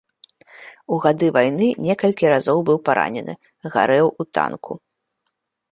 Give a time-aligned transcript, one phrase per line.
[0.95, 3.33] У гады вайны некалькі разоў быў паранены,
[3.77, 4.73] гарэў у танку.